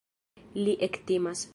[0.63, 1.49] Li ektimas.